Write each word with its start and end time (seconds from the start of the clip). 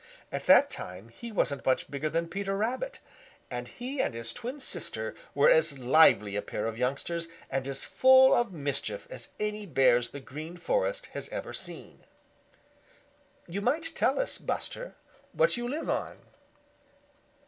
At 0.31 0.47
that 0.47 0.71
time 0.71 1.09
he 1.09 1.31
wasn't 1.31 1.63
much 1.63 1.91
bigger 1.91 2.09
than 2.09 2.27
Peter 2.27 2.57
Rabbit, 2.57 2.97
and 3.51 3.67
he 3.67 4.01
and 4.01 4.15
his 4.15 4.33
twin 4.33 4.59
sister 4.59 5.13
were 5.35 5.47
as 5.47 5.77
lively 5.77 6.35
a 6.35 6.41
pair 6.41 6.65
of 6.65 6.75
youngsters 6.75 7.27
and 7.51 7.67
as 7.67 7.83
full 7.85 8.33
of 8.33 8.51
mischief 8.51 9.05
as 9.11 9.29
any 9.39 9.67
Bears 9.67 10.09
the 10.09 10.19
Green 10.19 10.57
Forest 10.57 11.05
has 11.13 11.29
ever 11.29 11.53
seen. 11.53 12.03
You 13.47 13.61
might 13.61 13.91
tell 13.93 14.17
us, 14.19 14.39
Buster, 14.39 14.95
what 15.33 15.55
you 15.55 15.67
live 15.67 15.87
on." 15.87 16.17